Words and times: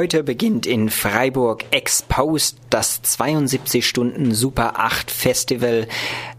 Heute 0.00 0.22
beginnt 0.22 0.64
in 0.64 0.90
Freiburg 0.90 1.64
Exposed 1.72 2.58
das 2.70 3.02
72 3.02 3.84
Stunden 3.84 4.32
Super 4.32 4.78
8 4.78 5.10
Festival, 5.10 5.88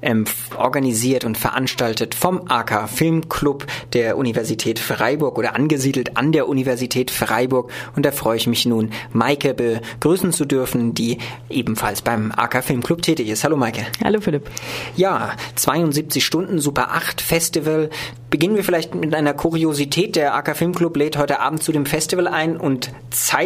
ähm, 0.01 0.23
organisiert 0.57 1.25
und 1.25 1.37
veranstaltet 1.37 2.15
vom 2.15 2.49
AK 2.49 2.87
Filmclub 2.87 3.67
der 3.91 4.17
Universität 4.17 4.79
Freiburg 4.79 5.37
oder 5.37 5.55
angesiedelt 5.55 6.15
an 6.15 6.31
der 6.31 6.47
Universität 6.47 7.11
Freiburg. 7.11 7.69
Und 7.97 8.05
da 8.05 8.11
freue 8.11 8.37
ich 8.37 8.47
mich 8.47 8.65
nun, 8.65 8.91
Maike 9.11 9.53
begrüßen 9.53 10.31
zu 10.31 10.45
dürfen, 10.45 10.93
die 10.93 11.17
ebenfalls 11.49 12.01
beim 12.01 12.31
AK 12.31 12.63
Filmclub 12.63 13.01
tätig 13.01 13.27
ist. 13.27 13.43
Hallo 13.43 13.57
Maike. 13.57 13.85
Hallo 14.01 14.21
Philipp. 14.21 14.49
Ja, 14.95 15.35
72 15.55 16.25
Stunden 16.25 16.59
Super 16.59 16.91
8 16.91 17.19
Festival. 17.19 17.89
Beginnen 18.29 18.55
wir 18.55 18.63
vielleicht 18.63 18.95
mit 18.95 19.13
einer 19.13 19.33
Kuriosität. 19.33 20.15
Der 20.15 20.35
AK 20.35 20.55
Filmclub 20.55 20.95
lädt 20.95 21.17
heute 21.17 21.39
Abend 21.41 21.63
zu 21.63 21.71
dem 21.71 21.85
Festival 21.85 22.27
ein 22.27 22.55
und 22.57 22.91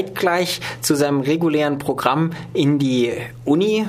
zeitgleich 0.04 0.60
zu 0.82 0.96
seinem 0.96 1.22
regulären 1.22 1.78
Programm 1.78 2.32
in 2.54 2.80
die 2.80 3.14
Uni 3.46 3.86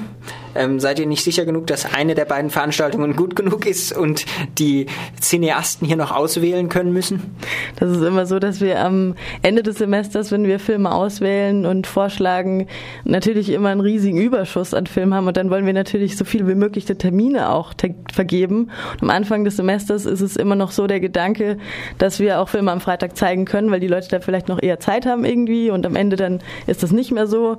ähm, 0.55 0.81
seid 0.81 0.99
ihr 0.99 1.07
nicht 1.07 1.25
sicher 1.25 1.45
genug, 1.45 1.67
dass 1.67 1.93
eine 1.93 2.15
der 2.15 2.25
beiden 2.25 2.51
Veranstaltungen 2.51 3.17
gut 3.17 3.37
genug 3.37 3.67
ist 3.67 3.97
und 3.97 4.25
die 4.59 4.87
Cineasten 5.21 5.87
hier 5.87 5.97
noch 5.97 6.13
auswählen 6.13 6.69
können 6.69 6.93
müssen? 6.93 7.37
Das 7.77 7.91
ist 7.91 8.03
immer 8.03 8.27
so, 8.27 8.39
dass 8.39 8.61
wir 8.61 8.81
am 8.81 9.15
Ende 9.43 9.63
des 9.63 9.79
Semesters, 9.79 10.31
wenn 10.31 10.47
wir 10.47 10.59
Filme 10.59 10.93
auswählen 10.93 11.67
und 11.67 11.87
vorschlagen, 11.87 12.69
natürlich 13.05 13.51
immer 13.51 13.71
einen 13.71 13.81
riesigen 13.81 14.19
Überschuss 14.21 14.75
an 14.75 14.87
Filmen 14.87 15.15
haben 15.15 15.27
und 15.27 15.37
dann 15.37 15.51
wollen 15.51 15.67
wir 15.67 15.73
natürlich 15.73 16.17
so 16.17 16.25
viel 16.25 16.47
wie 16.47 16.55
möglich 16.55 16.85
der 16.85 16.99
Termine 16.99 17.51
auch 17.51 17.73
vergeben. 18.13 18.71
Und 18.95 19.03
am 19.03 19.11
Anfang 19.11 19.45
des 19.45 19.57
Semesters 19.57 20.07
ist 20.07 20.21
es 20.21 20.37
immer 20.37 20.55
noch 20.55 20.71
so 20.71 20.87
der 20.87 21.01
Gedanke, 21.01 21.59
dass 21.99 22.21
wir 22.21 22.41
auch 22.41 22.49
Filme 22.49 22.71
am 22.71 22.81
Freitag 22.81 23.17
zeigen 23.17 23.45
können, 23.45 23.71
weil 23.71 23.81
die 23.81 23.89
Leute 23.89 24.09
da 24.09 24.21
vielleicht 24.21 24.49
noch 24.49 24.63
eher 24.63 24.79
Zeit 24.79 25.07
haben 25.07 25.25
irgendwie 25.25 25.71
und 25.71 25.85
am 25.85 25.97
Ende 25.97 26.04
dann 26.11 26.41
ist 26.67 26.83
das 26.83 26.93
nicht 26.93 27.13
mehr 27.13 27.27
so 27.27 27.59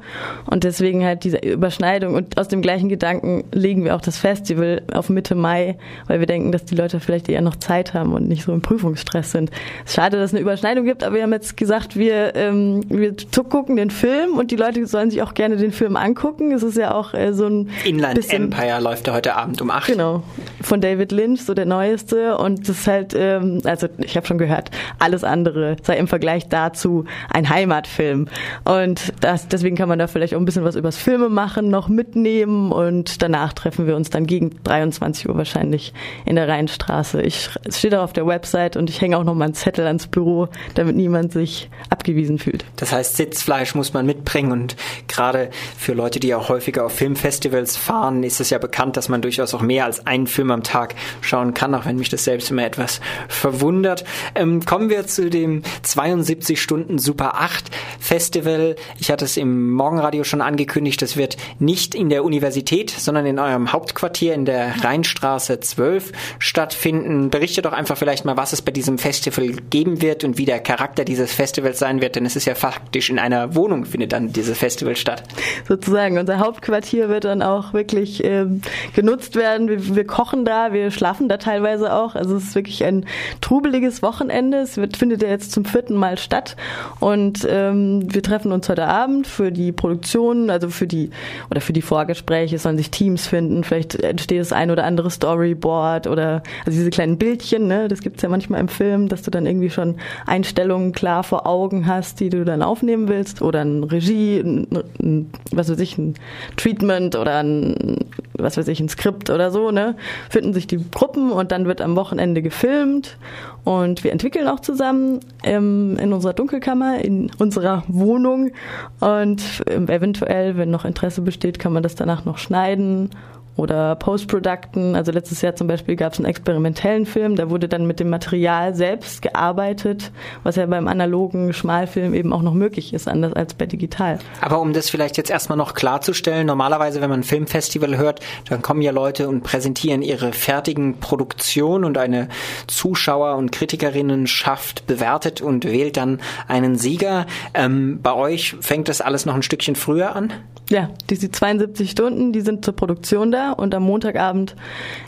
und 0.49 0.63
deswegen 0.63 1.03
halt 1.03 1.23
diese 1.23 1.37
Überschneidung 1.37 2.15
und 2.15 2.37
aus 2.37 2.47
dem 2.47 2.61
gleichen 2.61 2.89
Gedanken 2.89 3.43
legen 3.53 3.83
wir 3.83 3.95
auch 3.95 4.01
das 4.01 4.17
Festival 4.17 4.81
auf 4.93 5.09
Mitte 5.09 5.35
Mai, 5.35 5.77
weil 6.07 6.19
wir 6.19 6.27
denken, 6.27 6.51
dass 6.51 6.65
die 6.65 6.75
Leute 6.75 6.99
vielleicht 6.99 7.29
eher 7.29 7.41
noch 7.41 7.55
Zeit 7.55 7.93
haben 7.93 8.13
und 8.13 8.27
nicht 8.27 8.43
so 8.43 8.53
im 8.53 8.61
Prüfungsstress 8.61 9.31
sind. 9.31 9.51
Es 9.83 9.91
ist 9.91 9.95
schade, 9.95 10.17
dass 10.17 10.31
es 10.31 10.33
eine 10.33 10.41
Überschneidung 10.41 10.85
gibt, 10.85 11.03
aber 11.03 11.15
wir 11.15 11.23
haben 11.23 11.33
jetzt 11.33 11.57
gesagt, 11.57 11.95
wir, 11.95 12.35
ähm, 12.35 12.81
wir 12.89 13.15
gucken 13.49 13.75
den 13.75 13.89
Film 13.89 14.37
und 14.37 14.51
die 14.51 14.55
Leute 14.55 14.85
sollen 14.85 15.09
sich 15.09 15.21
auch 15.21 15.33
gerne 15.33 15.57
den 15.57 15.71
Film 15.71 15.95
angucken. 15.95 16.51
Es 16.51 16.63
ist 16.63 16.77
ja 16.77 16.93
auch 16.93 17.13
äh, 17.13 17.33
so 17.33 17.47
ein 17.47 17.69
Inland 17.85 18.15
bisschen, 18.15 18.43
Empire 18.45 18.81
läuft 18.81 19.07
ja 19.07 19.13
heute 19.13 19.35
Abend 19.35 19.61
um 19.61 19.69
acht. 19.69 19.87
Genau, 19.87 20.23
von 20.61 20.81
David 20.81 21.11
Lynch, 21.11 21.43
so 21.43 21.53
der 21.53 21.65
neueste 21.65 22.37
und 22.37 22.67
das 22.67 22.79
ist 22.79 22.87
halt, 22.87 23.13
ähm, 23.17 23.61
also 23.63 23.87
ich 23.99 24.15
habe 24.17 24.25
schon 24.25 24.37
gehört, 24.37 24.71
alles 24.99 25.23
andere 25.23 25.77
sei 25.83 25.97
im 25.97 26.07
Vergleich 26.07 26.47
dazu 26.49 27.05
ein 27.31 27.49
Heimatfilm 27.49 28.27
und 28.63 29.13
das, 29.21 29.47
deswegen 29.47 29.75
kann 29.75 29.89
man 29.89 29.99
da 29.99 30.07
vielleicht 30.07 30.33
auch 30.33 30.39
ein 30.39 30.45
bisschen 30.45 30.63
was 30.63 30.75
übers 30.75 30.97
Filme 30.97 31.29
machen, 31.29 31.69
noch 31.69 31.87
mitnehmen 31.87 32.71
und 32.71 33.21
danach 33.21 33.53
treffen 33.53 33.87
wir 33.87 33.95
uns 33.95 34.09
dann 34.09 34.25
gegen 34.25 34.51
23 34.63 35.29
Uhr 35.29 35.37
wahrscheinlich 35.37 35.93
in 36.25 36.35
der 36.35 36.47
Rheinstraße. 36.47 37.21
Ich, 37.21 37.49
es 37.63 37.79
steht 37.79 37.95
auch 37.95 38.03
auf 38.03 38.13
der 38.13 38.27
Website 38.27 38.77
und 38.77 38.89
ich 38.89 39.01
hänge 39.01 39.17
auch 39.17 39.23
noch 39.23 39.35
mal 39.35 39.45
einen 39.45 39.53
Zettel 39.53 39.85
ans 39.87 40.07
Büro, 40.07 40.47
damit 40.75 40.95
niemand 40.95 41.33
sich 41.33 41.69
abgewiesen 41.89 42.39
fühlt. 42.39 42.65
Das 42.75 42.91
heißt, 42.91 43.17
Sitzfleisch 43.17 43.75
muss 43.75 43.93
man 43.93 44.05
mitbringen 44.05 44.51
und 44.51 44.75
gerade 45.07 45.49
für 45.77 45.93
Leute, 45.93 46.19
die 46.19 46.33
auch 46.35 46.49
häufiger 46.49 46.85
auf 46.85 46.93
Filmfestivals 46.93 47.77
fahren, 47.77 48.23
ist 48.23 48.39
es 48.39 48.49
ja 48.49 48.57
bekannt, 48.57 48.97
dass 48.97 49.09
man 49.09 49.21
durchaus 49.21 49.53
auch 49.53 49.61
mehr 49.61 49.85
als 49.85 50.05
einen 50.07 50.27
Film 50.27 50.51
am 50.51 50.63
Tag 50.63 50.95
schauen 51.21 51.53
kann, 51.53 51.73
auch 51.75 51.85
wenn 51.85 51.97
mich 51.97 52.09
das 52.09 52.23
selbst 52.23 52.51
immer 52.51 52.65
etwas 52.65 53.01
verwundert. 53.27 54.05
Ähm, 54.35 54.63
kommen 54.65 54.89
wir 54.89 55.07
zu 55.07 55.29
dem 55.29 55.63
72 55.83 56.61
Stunden 56.61 56.99
Super 56.99 57.35
8 57.35 57.69
Festival. 58.15 58.75
Ich 58.99 59.11
hatte 59.11 59.25
es 59.25 59.37
im 59.37 59.71
Morgenradio 59.73 60.23
schon 60.23 60.41
angekündigt, 60.41 61.01
das 61.01 61.17
wird 61.17 61.37
nicht 61.59 61.95
in 61.95 62.09
der 62.09 62.23
Universität 62.23 62.45
Universität, 62.45 62.89
sondern 62.89 63.25
in 63.25 63.39
eurem 63.39 63.73
Hauptquartier 63.73 64.33
in 64.33 64.45
der 64.45 64.83
Rheinstraße 64.83 65.59
12 65.59 66.11
stattfinden. 66.39 67.29
Berichte 67.29 67.61
doch 67.61 67.73
einfach 67.73 67.97
vielleicht 67.97 68.23
mal, 68.23 68.37
was 68.37 68.53
es 68.53 68.61
bei 68.61 68.71
diesem 68.71 68.97
Festival 68.97 69.47
geben 69.69 70.01
wird 70.01 70.23
und 70.23 70.37
wie 70.37 70.45
der 70.45 70.59
Charakter 70.59 71.05
dieses 71.05 71.33
Festivals 71.33 71.79
sein 71.79 72.01
wird, 72.01 72.15
denn 72.15 72.25
es 72.25 72.35
ist 72.35 72.45
ja 72.45 72.55
faktisch 72.55 73.09
in 73.09 73.19
einer 73.19 73.55
Wohnung 73.55 73.85
findet 73.85 74.13
dann 74.13 74.31
dieses 74.31 74.57
Festival 74.57 74.95
statt. 74.95 75.23
Sozusagen, 75.67 76.17
unser 76.17 76.39
Hauptquartier 76.39 77.09
wird 77.09 77.25
dann 77.25 77.41
auch 77.41 77.73
wirklich 77.73 78.23
äh, 78.23 78.45
genutzt 78.93 79.35
werden. 79.35 79.67
Wir, 79.67 79.95
wir, 79.95 80.05
kochen 80.05 80.45
da, 80.45 80.71
wir 80.71 80.91
schlafen 80.91 81.29
da 81.29 81.37
teilweise 81.37 81.93
auch. 81.93 82.15
Also 82.15 82.35
es 82.35 82.43
ist 82.43 82.55
wirklich 82.55 82.83
ein 82.83 83.05
trubeliges 83.41 84.01
Wochenende. 84.01 84.57
Es 84.57 84.77
wird, 84.77 84.97
findet 84.97 85.23
ja 85.23 85.29
jetzt 85.29 85.51
zum 85.51 85.65
vierten 85.65 85.95
Mal 85.95 86.17
statt 86.17 86.55
und 86.99 87.47
ähm, 87.49 88.04
wir 88.13 88.23
treffen 88.23 88.51
uns 88.51 88.69
heute 88.69 88.87
Abend 88.87 89.27
für 89.27 89.51
die 89.51 89.71
Produktion, 89.71 90.49
also 90.49 90.69
für 90.69 90.87
die 90.87 91.09
oder 91.49 91.61
für 91.61 91.73
die 91.73 91.81
Vorgespräche 91.81 92.55
es 92.55 92.63
sollen 92.63 92.77
sich 92.77 92.91
Teams 92.91 93.27
finden, 93.27 93.63
vielleicht 93.63 93.95
entsteht 93.95 94.39
das 94.39 94.51
ein 94.51 94.71
oder 94.71 94.83
andere 94.83 95.09
Storyboard 95.09 96.07
oder 96.07 96.43
also 96.65 96.77
diese 96.77 96.89
kleinen 96.89 97.17
Bildchen, 97.17 97.67
ne, 97.67 97.87
das 97.87 98.01
gibt's 98.01 98.21
ja 98.21 98.29
manchmal 98.29 98.59
im 98.59 98.67
Film, 98.67 99.07
dass 99.09 99.21
du 99.21 99.31
dann 99.31 99.45
irgendwie 99.45 99.69
schon 99.69 99.95
Einstellungen 100.25 100.91
klar 100.91 101.23
vor 101.23 101.47
Augen 101.47 101.87
hast, 101.87 102.19
die 102.19 102.29
du 102.29 102.45
dann 102.45 102.61
aufnehmen 102.61 103.07
willst 103.07 103.41
oder 103.41 103.61
ein 103.61 103.83
Regie, 103.83 104.39
ein, 104.39 104.67
ein, 105.01 105.31
was 105.51 105.69
weiß 105.69 105.79
ich, 105.79 105.97
ein 105.97 106.15
Treatment 106.57 107.15
oder 107.15 107.37
ein, 107.43 108.05
was 108.33 108.57
weiß 108.57 108.67
ich, 108.67 108.79
ein 108.79 108.89
Skript 108.89 109.29
oder 109.29 109.51
so, 109.51 109.71
ne, 109.71 109.95
finden 110.29 110.53
sich 110.53 110.67
die 110.67 110.79
Gruppen 110.91 111.31
und 111.31 111.51
dann 111.51 111.65
wird 111.65 111.81
am 111.81 111.95
Wochenende 111.95 112.41
gefilmt 112.41 113.17
und 113.63 114.03
wir 114.03 114.11
entwickeln 114.11 114.47
auch 114.47 114.59
zusammen 114.59 115.19
ähm, 115.43 115.97
in 115.99 116.13
unserer 116.13 116.33
Dunkelkammer, 116.33 117.03
in 117.03 117.31
unserer 117.39 117.83
Wohnung. 117.87 118.51
Und 118.99 119.63
eventuell, 119.67 120.57
wenn 120.57 120.71
noch 120.71 120.85
Interesse 120.85 121.21
besteht, 121.21 121.59
kann 121.59 121.73
man 121.73 121.83
das 121.83 121.95
danach 121.95 122.25
noch 122.25 122.37
schneiden 122.37 123.09
oder 123.57 123.95
Post-Producten. 123.95 124.95
Also 124.95 125.11
letztes 125.11 125.41
Jahr 125.41 125.55
zum 125.55 125.67
Beispiel 125.67 125.95
gab 125.95 126.13
es 126.13 126.19
einen 126.19 126.27
experimentellen 126.27 127.05
Film, 127.05 127.35
da 127.35 127.49
wurde 127.49 127.67
dann 127.67 127.87
mit 127.87 127.99
dem 127.99 128.09
Material 128.09 128.75
selbst 128.75 129.21
gearbeitet, 129.21 130.11
was 130.43 130.57
ja 130.57 130.65
beim 130.65 130.87
analogen 130.87 131.53
Schmalfilm 131.53 132.13
eben 132.13 132.33
auch 132.33 132.41
noch 132.41 132.53
möglich 132.53 132.93
ist, 132.93 133.07
anders 133.07 133.33
als 133.33 133.53
bei 133.53 133.65
digital. 133.65 134.19
Aber 134.41 134.59
um 134.59 134.73
das 134.73 134.89
vielleicht 134.89 135.17
jetzt 135.17 135.29
erstmal 135.29 135.57
noch 135.57 135.73
klarzustellen, 135.73 136.47
normalerweise, 136.47 137.01
wenn 137.01 137.09
man 137.09 137.21
ein 137.21 137.23
Filmfestival 137.23 137.97
hört, 137.97 138.19
dann 138.49 138.61
kommen 138.61 138.81
ja 138.81 138.91
Leute 138.91 139.29
und 139.29 139.41
präsentieren 139.41 140.01
ihre 140.01 140.33
fertigen 140.33 140.99
Produktionen 140.99 141.85
und 141.85 141.97
eine 141.97 142.27
Zuschauer- 142.67 143.37
und 143.37 143.51
Kritikerinnenschaft 143.51 144.85
bewertet 144.87 145.41
und 145.41 145.65
wählt 145.65 145.97
dann 145.97 146.19
einen 146.47 146.77
Sieger. 146.77 147.25
Ähm, 147.53 147.99
bei 148.01 148.13
euch 148.13 148.55
fängt 148.59 148.89
das 148.89 149.01
alles 149.01 149.25
noch 149.25 149.35
ein 149.35 149.43
Stückchen 149.43 149.75
früher 149.75 150.15
an? 150.15 150.33
Ja, 150.69 150.89
diese 151.09 151.29
72 151.29 151.91
Stunden, 151.91 152.33
die 152.33 152.41
sind 152.41 152.65
zur 152.65 152.75
Produktion 152.75 153.31
da 153.31 153.44
und 153.53 153.73
am 153.75 153.83
Montagabend 153.83 154.55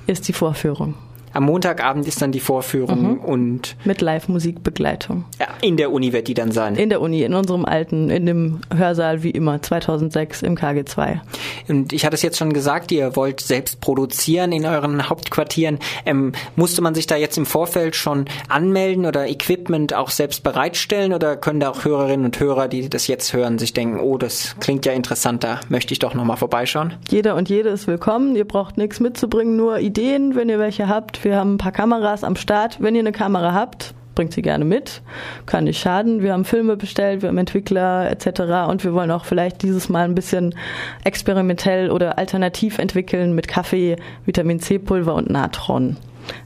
ist 0.05 0.27
die 0.27 0.33
Vorführung. 0.33 0.95
Am 1.37 1.43
Montagabend 1.43 2.07
ist 2.07 2.19
dann 2.19 2.31
die 2.31 2.39
Vorführung 2.39 3.11
mhm. 3.11 3.19
und. 3.19 3.75
Mit 3.85 4.01
Live-Musikbegleitung. 4.01 5.25
Ja, 5.39 5.45
in 5.61 5.77
der 5.77 5.91
Uni 5.91 6.11
wird 6.11 6.27
die 6.27 6.33
dann 6.33 6.51
sein. 6.51 6.75
In 6.75 6.89
der 6.89 6.99
Uni, 6.99 7.21
in 7.21 7.35
unserem 7.35 7.63
alten, 7.63 8.09
in 8.09 8.25
dem 8.25 8.61
Hörsaal 8.75 9.21
wie 9.21 9.29
immer, 9.29 9.61
2006 9.61 10.41
im 10.41 10.55
KG2. 10.55 11.19
Und 11.67 11.93
ich 11.93 12.05
hatte 12.05 12.15
es 12.15 12.23
jetzt 12.23 12.39
schon 12.39 12.53
gesagt, 12.53 12.91
ihr 12.91 13.15
wollt 13.15 13.39
selbst 13.39 13.81
produzieren 13.81 14.51
in 14.51 14.65
euren 14.65 15.11
Hauptquartieren. 15.11 15.77
Ähm, 16.07 16.31
musste 16.55 16.81
man 16.81 16.95
sich 16.95 17.05
da 17.05 17.15
jetzt 17.15 17.37
im 17.37 17.45
Vorfeld 17.45 17.95
schon 17.95 18.25
anmelden 18.49 19.05
oder 19.05 19.29
Equipment 19.29 19.93
auch 19.93 20.09
selbst 20.09 20.41
bereitstellen 20.41 21.13
oder 21.13 21.37
können 21.37 21.59
da 21.59 21.69
auch 21.69 21.85
Hörerinnen 21.85 22.25
und 22.25 22.39
Hörer, 22.39 22.67
die 22.67 22.89
das 22.89 23.05
jetzt 23.05 23.33
hören, 23.33 23.59
sich 23.59 23.73
denken, 23.73 23.99
oh, 23.99 24.17
das 24.17 24.55
klingt 24.59 24.87
ja 24.87 24.93
interessant, 24.93 25.43
da 25.43 25.59
möchte 25.69 25.93
ich 25.93 25.99
doch 25.99 26.15
nochmal 26.15 26.37
vorbeischauen? 26.37 26.95
Jeder 27.11 27.35
und 27.35 27.47
jede 27.47 27.69
ist 27.69 27.85
willkommen. 27.85 28.35
Ihr 28.35 28.45
braucht 28.45 28.79
nichts 28.79 28.99
mitzubringen, 28.99 29.55
nur 29.55 29.77
Ideen, 29.77 30.33
wenn 30.33 30.49
ihr 30.49 30.57
welche 30.57 30.87
habt 30.87 31.26
wir 31.27 31.35
haben 31.35 31.55
ein 31.55 31.57
paar 31.57 31.73
Kameras 31.73 32.23
am 32.23 32.37
Start. 32.37 32.77
Wenn 32.79 32.95
ihr 32.95 33.01
eine 33.01 33.11
Kamera 33.11 33.53
habt, 33.53 33.93
bringt 34.15 34.31
sie 34.31 34.41
gerne 34.41 34.63
mit, 34.63 35.01
kann 35.45 35.65
nicht 35.65 35.77
schaden. 35.77 36.21
Wir 36.21 36.31
haben 36.31 36.45
Filme 36.45 36.77
bestellt, 36.77 37.21
wir 37.21 37.27
haben 37.27 37.37
Entwickler 37.37 38.09
etc. 38.09 38.69
Und 38.69 38.85
wir 38.85 38.93
wollen 38.93 39.11
auch 39.11 39.25
vielleicht 39.25 39.61
dieses 39.61 39.89
Mal 39.89 40.05
ein 40.05 40.15
bisschen 40.15 40.55
experimentell 41.03 41.91
oder 41.91 42.17
alternativ 42.17 42.79
entwickeln 42.79 43.35
mit 43.35 43.49
Kaffee, 43.49 43.97
Vitamin 44.25 44.61
C-Pulver 44.61 45.13
und 45.13 45.29
Natron. 45.29 45.97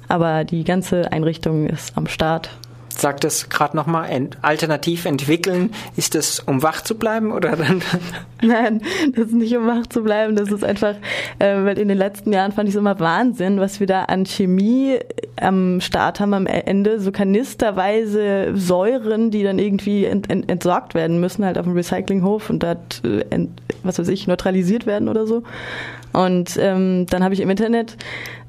Aber 0.08 0.46
die 0.46 0.64
ganze 0.64 1.12
Einrichtung 1.12 1.68
ist 1.68 1.96
am 1.96 2.08
Start 2.08 2.50
sag 2.98 3.22
das 3.22 3.50
gerade 3.50 3.76
nochmal, 3.76 4.10
ent 4.10 4.38
alternativ 4.42 5.06
entwickeln, 5.06 5.74
ist 5.96 6.16
das, 6.16 6.40
um 6.40 6.62
wach 6.64 6.82
zu 6.82 6.96
bleiben 6.96 7.32
oder 7.32 7.56
dann? 7.56 7.82
Nein, 8.48 8.82
das 9.16 9.28
ist 9.28 9.34
nicht 9.34 9.56
um 9.56 9.68
wach 9.68 9.86
zu 9.88 10.02
bleiben, 10.04 10.36
das 10.36 10.52
ist 10.52 10.64
einfach, 10.64 10.96
äh, 11.40 11.64
weil 11.64 11.78
in 11.78 11.88
den 11.88 11.98
letzten 11.98 12.34
Jahren 12.34 12.52
fand 12.52 12.68
ich 12.68 12.76
es 12.76 12.80
immer 12.80 13.00
Wahnsinn, 13.00 13.60
was 13.60 13.80
wir 13.80 13.88
da 13.88 14.06
an 14.06 14.26
Chemie 14.26 14.98
am 15.40 15.80
Start 15.80 16.20
haben 16.20 16.34
am 16.34 16.48
Ende 16.48 17.00
so 17.00 17.12
kanisterweise 17.12 18.52
Säuren, 18.56 19.30
die 19.32 19.44
dann 19.44 19.60
irgendwie 19.60 20.06
ent, 20.06 20.30
ent, 20.30 20.50
entsorgt 20.50 20.96
werden 20.96 21.20
müssen, 21.20 21.46
halt 21.46 21.58
auf 21.58 21.66
dem 21.66 21.74
Recyclinghof 21.74 22.50
und 22.50 22.64
dort, 22.64 23.04
äh, 23.06 23.48
was 23.84 24.00
weiß 24.00 24.08
ich, 24.08 24.28
neutralisiert 24.28 24.86
werden 24.86 25.08
oder 25.08 25.28
so. 25.28 25.44
Und 26.14 26.58
ähm, 26.60 27.06
dann 27.10 27.24
habe 27.24 27.34
ich 27.34 27.40
im 27.40 27.50
Internet 27.50 27.96